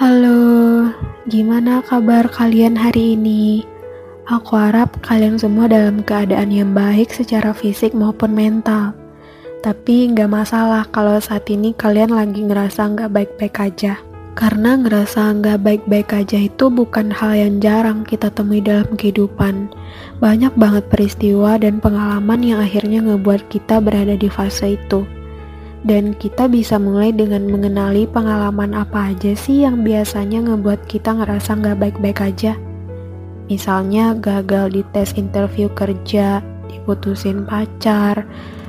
Halo, 0.00 0.88
gimana 1.28 1.84
kabar 1.84 2.24
kalian 2.32 2.72
hari 2.72 3.20
ini? 3.20 3.68
Aku 4.32 4.56
harap 4.56 4.96
kalian 5.04 5.36
semua 5.36 5.68
dalam 5.68 6.00
keadaan 6.00 6.48
yang 6.48 6.72
baik 6.72 7.12
secara 7.12 7.52
fisik 7.52 7.92
maupun 7.92 8.32
mental. 8.32 8.96
Tapi 9.60 10.08
nggak 10.08 10.32
masalah 10.32 10.88
kalau 10.88 11.20
saat 11.20 11.44
ini 11.52 11.76
kalian 11.76 12.16
lagi 12.16 12.40
ngerasa 12.40 12.96
nggak 12.96 13.12
baik-baik 13.12 13.60
aja. 13.60 14.00
Karena 14.32 14.80
ngerasa 14.80 15.36
nggak 15.36 15.60
baik-baik 15.68 16.16
aja 16.16 16.48
itu 16.48 16.72
bukan 16.72 17.12
hal 17.12 17.36
yang 17.36 17.60
jarang 17.60 18.00
kita 18.00 18.32
temui 18.32 18.64
dalam 18.64 18.88
kehidupan. 18.96 19.68
Banyak 20.16 20.56
banget 20.56 20.88
peristiwa 20.88 21.60
dan 21.60 21.76
pengalaman 21.76 22.40
yang 22.40 22.64
akhirnya 22.64 23.04
ngebuat 23.04 23.52
kita 23.52 23.84
berada 23.84 24.16
di 24.16 24.32
fase 24.32 24.80
itu. 24.80 25.04
Dan 25.80 26.12
kita 26.12 26.44
bisa 26.44 26.76
mulai 26.76 27.08
dengan 27.08 27.48
mengenali 27.48 28.04
pengalaman 28.04 28.76
apa 28.76 29.16
aja 29.16 29.32
sih 29.32 29.64
yang 29.64 29.80
biasanya 29.80 30.44
ngebuat 30.44 30.84
kita 30.84 31.16
ngerasa 31.16 31.56
nggak 31.56 31.78
baik-baik 31.80 32.20
aja. 32.20 32.52
Misalnya 33.50 34.14
gagal 34.14 34.76
di 34.76 34.82
tes 34.94 35.16
interview 35.16 35.66
kerja, 35.72 36.38
diputusin 36.70 37.42
pacar, 37.48 38.22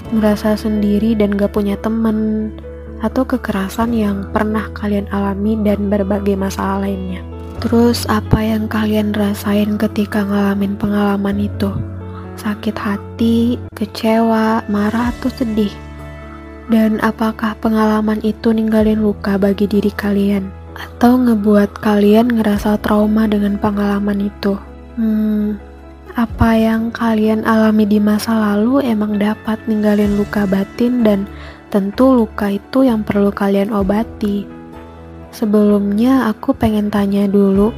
ngerasa 0.10 0.58
sendiri 0.58 1.14
dan 1.14 1.38
gak 1.38 1.54
punya 1.54 1.78
temen, 1.80 2.50
atau 3.06 3.22
kekerasan 3.22 3.94
yang 3.94 4.26
pernah 4.34 4.66
kalian 4.74 5.06
alami 5.14 5.54
dan 5.62 5.86
berbagai 5.86 6.34
masalah 6.34 6.90
lainnya. 6.90 7.22
Terus 7.62 8.10
apa 8.10 8.42
yang 8.42 8.66
kalian 8.66 9.14
rasain 9.14 9.78
ketika 9.78 10.26
ngalamin 10.26 10.74
pengalaman 10.74 11.46
itu? 11.46 11.70
Sakit 12.42 12.74
hati, 12.74 13.62
kecewa, 13.78 14.66
marah, 14.66 15.14
atau 15.14 15.30
sedih? 15.30 15.70
Dan 16.72 17.04
apakah 17.04 17.60
pengalaman 17.60 18.24
itu 18.24 18.56
ninggalin 18.56 19.04
luka 19.04 19.36
bagi 19.36 19.68
diri 19.68 19.92
kalian? 19.92 20.48
Atau 20.72 21.20
ngebuat 21.20 21.84
kalian 21.84 22.32
ngerasa 22.40 22.80
trauma 22.80 23.28
dengan 23.28 23.60
pengalaman 23.60 24.32
itu? 24.32 24.56
Hmm, 24.96 25.60
apa 26.16 26.56
yang 26.56 26.88
kalian 26.96 27.44
alami 27.44 27.84
di 27.84 28.00
masa 28.00 28.40
lalu 28.40 28.88
emang 28.88 29.20
dapat 29.20 29.60
ninggalin 29.68 30.16
luka 30.16 30.48
batin 30.48 31.04
dan 31.04 31.28
tentu 31.68 32.16
luka 32.16 32.56
itu 32.56 32.88
yang 32.88 33.04
perlu 33.04 33.36
kalian 33.36 33.76
obati. 33.76 34.48
Sebelumnya 35.36 36.32
aku 36.32 36.56
pengen 36.56 36.88
tanya 36.88 37.28
dulu, 37.28 37.76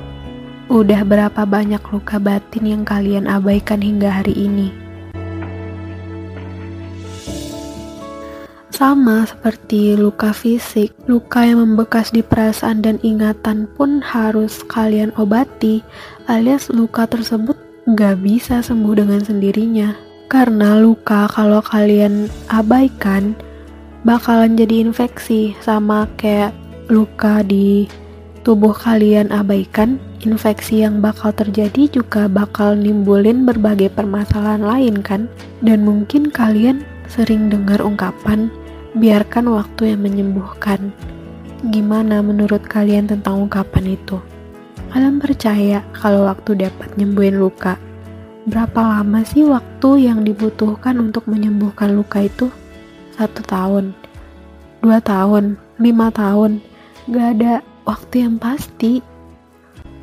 udah 0.70 1.02
berapa 1.02 1.50
banyak 1.50 1.82
luka 1.90 2.22
batin 2.22 2.66
yang 2.70 2.84
kalian 2.86 3.26
abaikan 3.26 3.82
hingga 3.82 4.22
hari 4.22 4.38
ini? 4.38 4.83
Sama 8.74 9.22
seperti 9.30 9.94
luka 9.94 10.34
fisik, 10.34 10.98
luka 11.06 11.46
yang 11.46 11.62
membekas 11.62 12.10
di 12.10 12.26
perasaan 12.26 12.82
dan 12.82 12.98
ingatan 13.06 13.70
pun 13.78 14.02
harus 14.02 14.66
kalian 14.66 15.14
obati, 15.14 15.86
alias 16.26 16.74
luka 16.74 17.06
tersebut 17.06 17.54
gak 17.94 18.26
bisa 18.26 18.66
sembuh 18.66 18.98
dengan 18.98 19.22
sendirinya. 19.22 19.94
Karena 20.26 20.82
luka 20.82 21.30
kalau 21.30 21.62
kalian 21.62 22.26
abaikan, 22.50 23.38
bakalan 24.02 24.58
jadi 24.58 24.90
infeksi 24.90 25.54
sama 25.62 26.10
kayak 26.18 26.50
luka 26.90 27.46
di 27.46 27.86
tubuh 28.42 28.74
kalian 28.74 29.30
abaikan, 29.30 30.02
infeksi 30.26 30.82
yang 30.82 30.98
bakal 30.98 31.30
terjadi 31.30 31.94
juga 31.94 32.26
bakal 32.26 32.74
nimbulin 32.74 33.46
berbagai 33.46 33.94
permasalahan 33.94 34.66
lain 34.66 35.06
kan? 35.06 35.30
Dan 35.62 35.86
mungkin 35.86 36.34
kalian 36.34 36.82
sering 37.06 37.54
dengar 37.54 37.78
ungkapan 37.78 38.50
biarkan 38.94 39.50
waktu 39.50 39.94
yang 39.94 40.06
menyembuhkan. 40.06 40.94
Gimana 41.74 42.22
menurut 42.22 42.62
kalian 42.70 43.10
tentang 43.10 43.50
ungkapan 43.50 43.98
itu? 43.98 44.22
Kalian 44.94 45.18
percaya 45.18 45.82
kalau 45.98 46.30
waktu 46.30 46.70
dapat 46.70 46.94
nyembuhin 47.02 47.42
luka? 47.42 47.82
Berapa 48.46 48.84
lama 48.84 49.26
sih 49.26 49.42
waktu 49.48 50.06
yang 50.06 50.22
dibutuhkan 50.22 51.02
untuk 51.02 51.26
menyembuhkan 51.26 51.96
luka 51.98 52.22
itu? 52.22 52.54
Satu 53.18 53.42
tahun, 53.42 53.98
dua 54.86 55.02
tahun, 55.02 55.58
lima 55.82 56.14
tahun, 56.14 56.62
gak 57.10 57.28
ada 57.40 57.54
waktu 57.90 58.30
yang 58.30 58.36
pasti. 58.38 59.02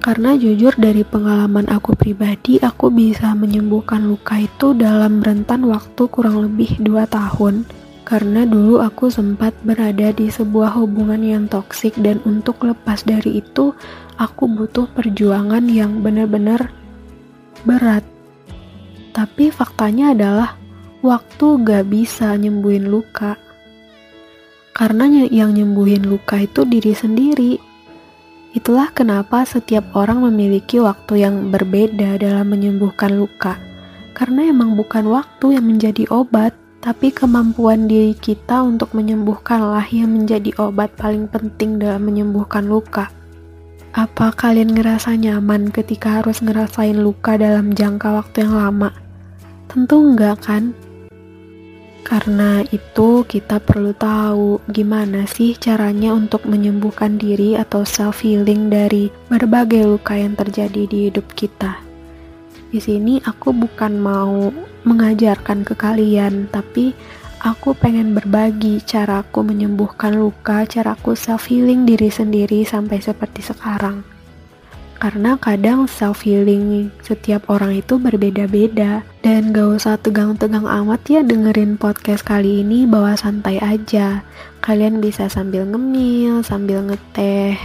Karena 0.00 0.32
jujur 0.32 0.72
dari 0.80 1.04
pengalaman 1.04 1.68
aku 1.68 1.92
pribadi, 1.92 2.56
aku 2.58 2.88
bisa 2.88 3.36
menyembuhkan 3.36 4.08
luka 4.08 4.40
itu 4.40 4.72
dalam 4.72 5.20
rentan 5.20 5.68
waktu 5.68 6.08
kurang 6.08 6.40
lebih 6.40 6.80
dua 6.80 7.04
tahun 7.04 7.68
karena 8.10 8.42
dulu 8.42 8.82
aku 8.82 9.06
sempat 9.06 9.54
berada 9.62 10.10
di 10.10 10.26
sebuah 10.26 10.74
hubungan 10.74 11.22
yang 11.22 11.44
toksik 11.46 11.94
dan 12.02 12.18
untuk 12.26 12.58
lepas 12.66 13.06
dari 13.06 13.38
itu 13.38 13.70
aku 14.18 14.50
butuh 14.50 14.90
perjuangan 14.98 15.62
yang 15.70 16.02
benar-benar 16.02 16.74
berat. 17.62 18.02
Tapi 19.14 19.54
faktanya 19.54 20.10
adalah 20.10 20.58
waktu 21.06 21.62
gak 21.62 21.86
bisa 21.86 22.34
nyembuhin 22.34 22.90
luka. 22.90 23.38
Karena 24.74 25.06
yang 25.30 25.54
nyembuhin 25.54 26.02
luka 26.02 26.42
itu 26.42 26.66
diri 26.66 26.90
sendiri. 26.90 27.62
Itulah 28.50 28.90
kenapa 28.90 29.46
setiap 29.46 29.94
orang 29.94 30.26
memiliki 30.26 30.82
waktu 30.82 31.22
yang 31.22 31.54
berbeda 31.54 32.18
dalam 32.18 32.50
menyembuhkan 32.50 33.14
luka. 33.14 33.54
Karena 34.18 34.50
emang 34.50 34.74
bukan 34.74 35.06
waktu 35.06 35.54
yang 35.54 35.70
menjadi 35.70 36.10
obat, 36.10 36.58
tapi 36.80 37.12
kemampuan 37.12 37.84
diri 37.84 38.16
kita 38.16 38.64
untuk 38.64 38.96
menyembuhkanlah 38.96 39.84
yang 39.92 40.16
menjadi 40.16 40.56
obat 40.56 40.96
paling 40.96 41.28
penting 41.28 41.76
dalam 41.76 42.08
menyembuhkan 42.08 42.64
luka. 42.64 43.12
Apa 43.92 44.32
kalian 44.32 44.72
ngerasa 44.72 45.12
nyaman 45.20 45.68
ketika 45.68 46.24
harus 46.24 46.40
ngerasain 46.40 46.96
luka 46.96 47.36
dalam 47.36 47.76
jangka 47.76 48.24
waktu 48.24 48.48
yang 48.48 48.56
lama? 48.56 48.90
Tentu 49.68 50.00
enggak 50.00 50.40
kan? 50.40 50.72
Karena 52.00 52.64
itu 52.72 53.28
kita 53.28 53.60
perlu 53.60 53.92
tahu 53.92 54.64
gimana 54.72 55.28
sih 55.28 55.52
caranya 55.60 56.16
untuk 56.16 56.48
menyembuhkan 56.48 57.20
diri 57.20 57.60
atau 57.60 57.84
self 57.84 58.24
healing 58.24 58.72
dari 58.72 59.12
berbagai 59.28 59.84
luka 59.84 60.16
yang 60.16 60.32
terjadi 60.32 60.88
di 60.88 60.98
hidup 61.12 61.28
kita. 61.36 61.89
Di 62.70 62.78
sini 62.78 63.18
aku 63.18 63.50
bukan 63.50 63.98
mau 63.98 64.54
mengajarkan 64.86 65.66
ke 65.66 65.74
kalian, 65.74 66.46
tapi 66.54 66.94
aku 67.42 67.74
pengen 67.74 68.14
berbagi 68.14 68.78
caraku 68.86 69.42
menyembuhkan 69.42 70.14
luka, 70.14 70.62
caraku 70.70 71.18
self 71.18 71.50
healing 71.50 71.82
diri 71.82 72.14
sendiri 72.14 72.62
sampai 72.62 73.02
seperti 73.02 73.42
sekarang. 73.42 74.06
Karena 75.02 75.34
kadang 75.40 75.90
self 75.90 76.22
healing 76.22 76.94
setiap 77.02 77.48
orang 77.50 77.80
itu 77.80 77.96
berbeda-beda 77.96 79.00
dan 79.24 79.50
gak 79.50 79.80
usah 79.80 79.96
tegang-tegang 79.96 80.68
amat 80.68 81.00
ya 81.08 81.24
dengerin 81.24 81.80
podcast 81.80 82.22
kali 82.22 82.60
ini 82.62 82.86
bawa 82.86 83.16
santai 83.16 83.58
aja. 83.58 84.22
Kalian 84.60 85.00
bisa 85.00 85.26
sambil 85.26 85.64
ngemil, 85.66 86.44
sambil 86.46 86.84
ngeteh. 86.84 87.56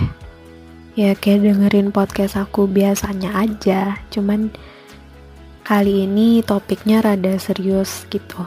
Ya 0.95 1.11
kayak 1.11 1.43
dengerin 1.43 1.91
podcast 1.91 2.39
aku 2.39 2.71
biasanya 2.71 3.35
aja, 3.35 3.99
cuman 4.15 4.47
Kali 5.65 6.05
ini 6.05 6.45
topiknya 6.45 7.01
rada 7.01 7.41
serius 7.41 8.05
gitu. 8.13 8.37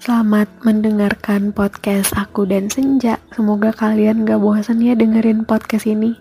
Selamat 0.00 0.48
mendengarkan 0.64 1.52
podcast 1.52 2.16
aku 2.16 2.48
dan 2.48 2.72
Senja. 2.72 3.20
Semoga 3.36 3.76
kalian 3.76 4.24
gak 4.24 4.40
bosan 4.40 4.80
ya 4.80 4.96
dengerin 4.96 5.44
podcast 5.44 5.84
ini. 5.84 6.16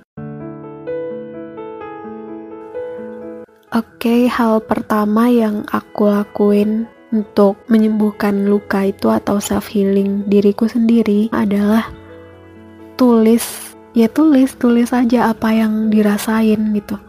Oke, 3.71 4.27
hal 4.27 4.59
pertama 4.67 5.31
yang 5.31 5.63
aku 5.71 6.11
lakuin 6.11 6.83
untuk 7.15 7.63
menyembuhkan 7.71 8.43
luka 8.51 8.91
itu 8.91 9.07
atau 9.07 9.39
self 9.39 9.71
healing 9.71 10.27
diriku 10.27 10.67
sendiri 10.67 11.31
adalah 11.31 11.87
tulis 12.99 13.71
ya 13.95 14.11
tulis 14.11 14.51
tulis 14.59 14.91
aja 14.91 15.31
apa 15.31 15.55
yang 15.55 15.87
dirasain 15.87 16.75
gitu 16.75 16.99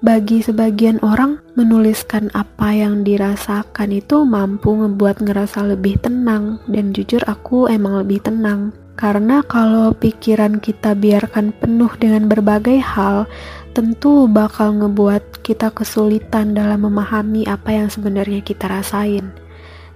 bagi 0.00 0.40
sebagian 0.40 0.96
orang, 1.04 1.36
menuliskan 1.60 2.32
apa 2.32 2.72
yang 2.72 3.04
dirasakan 3.04 3.92
itu 3.92 4.24
mampu 4.24 4.72
ngebuat 4.72 5.20
ngerasa 5.20 5.76
lebih 5.76 6.00
tenang, 6.00 6.56
dan 6.72 6.96
jujur 6.96 7.20
aku 7.28 7.68
emang 7.68 8.00
lebih 8.00 8.24
tenang. 8.24 8.72
Karena 8.96 9.44
kalau 9.44 9.92
pikiran 9.92 10.56
kita 10.56 10.96
biarkan 10.96 11.52
penuh 11.52 11.92
dengan 12.00 12.32
berbagai 12.32 12.80
hal, 12.80 13.28
tentu 13.76 14.24
bakal 14.24 14.72
ngebuat 14.80 15.44
kita 15.44 15.68
kesulitan 15.68 16.56
dalam 16.56 16.88
memahami 16.88 17.44
apa 17.44 17.68
yang 17.68 17.92
sebenarnya 17.92 18.40
kita 18.40 18.72
rasain. 18.72 19.28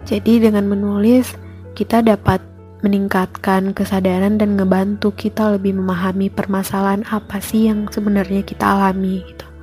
Jadi 0.05 0.37
dengan 0.37 0.69
menulis, 0.69 1.33
kita 1.73 2.05
dapat 2.05 2.45
meningkatkan 2.85 3.73
kesadaran 3.73 4.37
dan 4.37 4.61
ngebantu 4.61 5.17
kita 5.17 5.56
lebih 5.56 5.81
memahami 5.81 6.29
permasalahan 6.29 7.09
apa 7.09 7.41
sih 7.41 7.73
yang 7.73 7.89
sebenarnya 7.89 8.45
kita 8.45 8.69
alami 8.69 9.25
gitu 9.25 9.54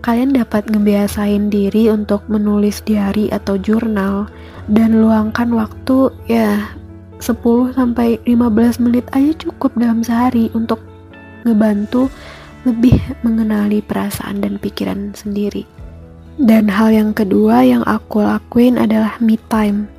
kalian 0.00 0.34
dapat 0.34 0.70
ngebiasain 0.70 1.50
diri 1.50 1.90
untuk 1.90 2.22
menulis 2.30 2.80
diary 2.86 3.28
atau 3.34 3.58
jurnal 3.58 4.30
dan 4.70 5.02
luangkan 5.02 5.50
waktu 5.52 6.12
ya 6.30 6.72
10 7.18 7.74
sampai 7.74 8.22
15 8.22 8.84
menit 8.84 9.06
aja 9.10 9.32
cukup 9.42 9.74
dalam 9.74 10.06
sehari 10.06 10.50
untuk 10.54 10.78
ngebantu 11.42 12.06
lebih 12.66 12.98
mengenali 13.26 13.82
perasaan 13.82 14.42
dan 14.42 14.58
pikiran 14.58 15.14
sendiri. 15.14 15.66
Dan 16.38 16.70
hal 16.70 16.94
yang 16.94 17.10
kedua 17.10 17.66
yang 17.66 17.82
aku 17.82 18.22
lakuin 18.22 18.78
adalah 18.78 19.18
me 19.18 19.34
time. 19.50 19.90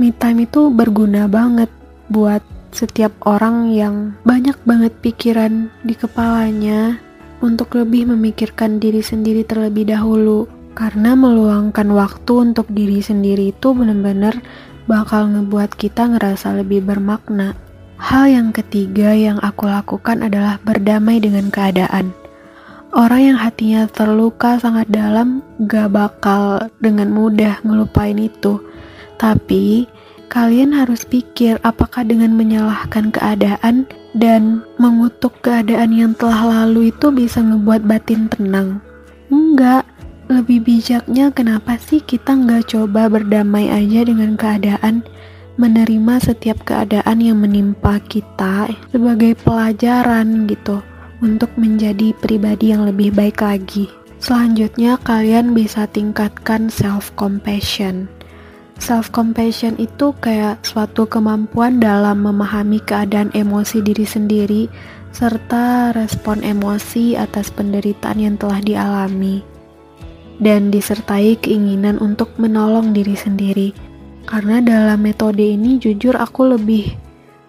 Me 0.00 0.08
time 0.16 0.48
itu 0.48 0.72
berguna 0.72 1.28
banget 1.28 1.68
buat 2.08 2.40
setiap 2.72 3.12
orang 3.28 3.68
yang 3.74 4.16
banyak 4.24 4.56
banget 4.64 4.94
pikiran 5.04 5.68
di 5.84 5.92
kepalanya 5.92 6.96
untuk 7.40 7.76
lebih 7.76 8.08
memikirkan 8.12 8.80
diri 8.80 9.00
sendiri 9.04 9.44
terlebih 9.44 9.88
dahulu. 9.88 10.48
Karena 10.70 11.18
meluangkan 11.18 11.90
waktu 11.92 12.52
untuk 12.52 12.70
diri 12.70 13.02
sendiri 13.02 13.50
itu 13.50 13.74
benar-benar 13.74 14.38
bakal 14.86 15.28
ngebuat 15.28 15.74
kita 15.74 16.16
ngerasa 16.16 16.56
lebih 16.62 16.86
bermakna. 16.86 17.58
Hal 18.00 18.32
yang 18.32 18.48
ketiga 18.54 19.12
yang 19.12 19.36
aku 19.44 19.68
lakukan 19.68 20.24
adalah 20.24 20.56
berdamai 20.62 21.20
dengan 21.20 21.52
keadaan. 21.52 22.16
Orang 22.90 23.22
yang 23.22 23.38
hatinya 23.38 23.86
terluka 23.86 24.58
sangat 24.58 24.90
dalam 24.90 25.46
gak 25.62 25.94
bakal 25.94 26.64
dengan 26.82 27.14
mudah 27.14 27.62
ngelupain 27.62 28.18
itu. 28.18 28.58
Tapi, 29.14 29.86
kalian 30.26 30.74
harus 30.74 31.06
pikir 31.06 31.62
apakah 31.62 32.02
dengan 32.02 32.34
menyalahkan 32.34 33.14
keadaan 33.14 33.86
dan 34.14 34.66
mengutuk 34.80 35.38
keadaan 35.42 35.94
yang 35.94 36.12
telah 36.18 36.66
lalu 36.66 36.90
itu 36.90 37.10
bisa 37.14 37.38
ngebuat 37.42 37.86
batin 37.86 38.26
tenang. 38.26 38.82
Enggak, 39.30 39.86
lebih 40.30 40.62
bijaknya 40.62 41.30
kenapa 41.34 41.74
sih 41.78 42.02
kita 42.02 42.34
nggak 42.34 42.70
coba 42.70 43.10
berdamai 43.10 43.70
aja 43.70 44.06
dengan 44.06 44.34
keadaan, 44.38 45.02
menerima 45.58 46.14
setiap 46.22 46.62
keadaan 46.62 47.18
yang 47.18 47.42
menimpa 47.42 47.98
kita 48.06 48.70
sebagai 48.90 49.36
pelajaran 49.42 50.46
gitu 50.46 50.82
untuk 51.20 51.52
menjadi 51.58 52.16
pribadi 52.18 52.72
yang 52.72 52.88
lebih 52.88 53.12
baik 53.12 53.44
lagi. 53.44 53.90
Selanjutnya, 54.20 55.00
kalian 55.00 55.56
bisa 55.56 55.88
tingkatkan 55.88 56.68
self-compassion. 58.80 59.76
Self-compassion 59.76 59.76
itu 59.78 60.16
kayak 60.18 60.64
suatu 60.64 61.04
kemampuan 61.04 61.78
dalam 61.78 62.24
memahami 62.24 62.80
keadaan 62.82 63.28
emosi 63.36 63.84
diri 63.84 64.08
sendiri 64.08 64.62
serta 65.10 65.92
respon 65.92 66.40
emosi 66.40 67.18
atas 67.18 67.50
penderitaan 67.52 68.18
yang 68.18 68.34
telah 68.40 68.62
dialami 68.62 69.42
dan 70.40 70.72
disertai 70.72 71.36
keinginan 71.36 72.00
untuk 72.00 72.32
menolong 72.40 72.96
diri 72.96 73.14
sendiri. 73.14 73.76
Karena 74.24 74.62
dalam 74.64 75.04
metode 75.04 75.42
ini 75.42 75.76
jujur 75.76 76.16
aku 76.16 76.54
lebih 76.56 76.94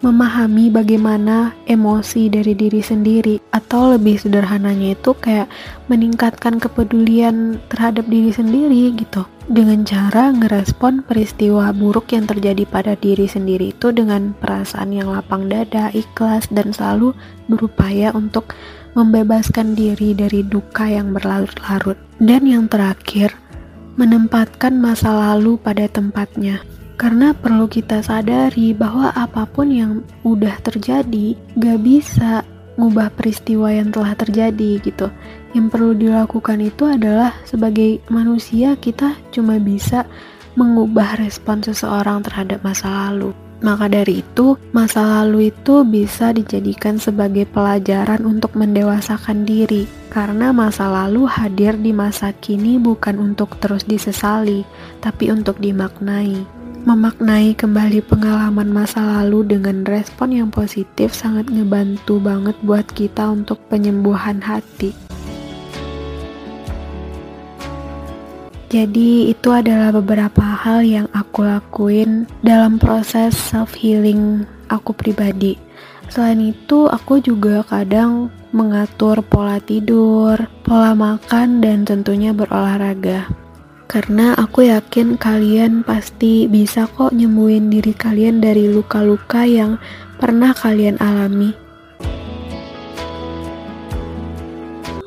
memahami 0.02 0.66
bagaimana 0.68 1.54
emosi 1.70 2.26
dari 2.26 2.58
diri 2.58 2.82
sendiri 2.82 3.38
atau 3.54 3.94
lebih 3.94 4.18
sederhananya 4.18 4.98
itu 4.98 5.14
kayak 5.14 5.46
meningkatkan 5.86 6.58
kepedulian 6.58 7.62
terhadap 7.70 8.02
diri 8.10 8.34
sendiri 8.34 8.98
gitu 8.98 9.22
dengan 9.50 9.82
cara 9.82 10.30
ngerespon 10.30 11.02
peristiwa 11.02 11.74
buruk 11.74 12.14
yang 12.14 12.30
terjadi 12.30 12.62
pada 12.62 12.94
diri 12.94 13.26
sendiri 13.26 13.74
itu 13.74 13.90
dengan 13.90 14.30
perasaan 14.38 14.94
yang 14.94 15.10
lapang 15.10 15.50
dada, 15.50 15.90
ikhlas 15.90 16.46
dan 16.54 16.70
selalu 16.70 17.10
berupaya 17.50 18.14
untuk 18.14 18.54
membebaskan 18.94 19.74
diri 19.74 20.14
dari 20.14 20.46
duka 20.46 20.86
yang 20.86 21.10
berlarut-larut. 21.10 21.98
Dan 22.22 22.46
yang 22.46 22.70
terakhir, 22.70 23.34
menempatkan 23.98 24.78
masa 24.78 25.10
lalu 25.10 25.58
pada 25.58 25.90
tempatnya. 25.90 26.62
Karena 27.00 27.34
perlu 27.34 27.66
kita 27.66 27.98
sadari 27.98 28.70
bahwa 28.76 29.10
apa 29.16 29.42
pun 29.48 29.74
yang 29.74 30.06
udah 30.22 30.54
terjadi 30.62 31.34
gak 31.58 31.78
bisa 31.82 32.46
ngubah 32.78 33.10
peristiwa 33.12 33.68
yang 33.74 33.90
telah 33.90 34.14
terjadi 34.14 34.78
gitu. 34.80 35.10
Yang 35.52 35.66
perlu 35.68 35.92
dilakukan 35.92 36.58
itu 36.64 36.88
adalah 36.88 37.36
sebagai 37.44 38.00
manusia 38.08 38.72
kita 38.80 39.16
cuma 39.28 39.60
bisa 39.60 40.08
mengubah 40.56 41.20
respon 41.20 41.60
seseorang 41.60 42.24
terhadap 42.24 42.64
masa 42.64 42.88
lalu. 42.88 43.36
Maka 43.62 43.86
dari 43.86 44.26
itu, 44.26 44.58
masa 44.74 45.22
lalu 45.22 45.54
itu 45.54 45.86
bisa 45.86 46.34
dijadikan 46.34 46.98
sebagai 46.98 47.46
pelajaran 47.46 48.26
untuk 48.26 48.58
mendewasakan 48.58 49.46
diri, 49.46 49.86
karena 50.10 50.50
masa 50.50 50.90
lalu 50.90 51.30
hadir 51.30 51.78
di 51.78 51.94
masa 51.94 52.34
kini 52.42 52.82
bukan 52.82 53.22
untuk 53.22 53.54
terus 53.62 53.86
disesali, 53.86 54.66
tapi 54.98 55.30
untuk 55.30 55.62
dimaknai. 55.62 56.42
Memaknai 56.82 57.54
kembali 57.54 58.02
pengalaman 58.02 58.66
masa 58.66 58.98
lalu 58.98 59.46
dengan 59.46 59.86
respon 59.86 60.34
yang 60.34 60.50
positif 60.50 61.14
sangat 61.14 61.46
ngebantu 61.46 62.18
banget 62.18 62.58
buat 62.66 62.90
kita 62.90 63.30
untuk 63.30 63.62
penyembuhan 63.70 64.42
hati. 64.42 64.90
Jadi 68.72 69.28
itu 69.28 69.52
adalah 69.52 69.92
beberapa 69.92 70.40
hal 70.40 70.80
yang 70.80 71.04
aku 71.12 71.44
lakuin 71.44 72.24
dalam 72.40 72.80
proses 72.80 73.36
self 73.36 73.76
healing 73.76 74.48
aku 74.72 74.96
pribadi. 74.96 75.60
Selain 76.08 76.40
itu, 76.40 76.88
aku 76.88 77.20
juga 77.20 77.60
kadang 77.68 78.32
mengatur 78.56 79.20
pola 79.20 79.60
tidur, 79.60 80.40
pola 80.64 80.96
makan, 80.96 81.60
dan 81.60 81.84
tentunya 81.84 82.32
berolahraga 82.32 83.28
karena 83.92 84.32
aku 84.40 84.72
yakin 84.72 85.20
kalian 85.20 85.84
pasti 85.84 86.48
bisa 86.48 86.88
kok 86.96 87.12
nyembuhin 87.12 87.68
diri 87.68 87.92
kalian 87.92 88.40
dari 88.40 88.64
luka-luka 88.64 89.44
yang 89.44 89.76
pernah 90.16 90.56
kalian 90.56 90.96
alami. 90.96 91.61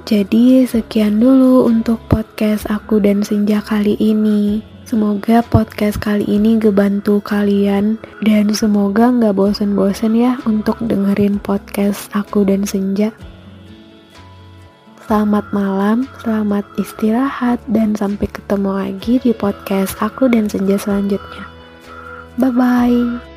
Jadi 0.06 0.70
sekian 0.70 1.18
dulu 1.18 1.66
untuk 1.66 1.98
podcast 2.14 2.70
aku 2.70 3.02
dan 3.02 3.26
Senja 3.26 3.58
kali 3.58 3.98
ini. 3.98 4.62
Semoga 4.86 5.42
podcast 5.42 5.98
kali 5.98 6.22
ini 6.30 6.62
ngebantu 6.62 7.18
kalian 7.26 7.98
dan 8.22 8.54
semoga 8.54 9.10
nggak 9.10 9.34
bosen-bosen 9.34 10.14
ya 10.14 10.38
untuk 10.46 10.78
dengerin 10.78 11.42
podcast 11.42 12.06
aku 12.14 12.46
dan 12.46 12.70
Senja. 12.70 13.10
Selamat 15.10 15.50
malam, 15.50 16.06
selamat 16.22 16.70
istirahat, 16.78 17.58
dan 17.66 17.98
sampai 17.98 18.30
ketemu 18.30 18.78
lagi 18.78 19.18
di 19.18 19.34
podcast 19.34 19.98
aku 20.02 20.30
dan 20.30 20.50
senja 20.50 20.82
selanjutnya. 20.82 21.46
Bye 22.42 22.54
bye. 22.54 23.35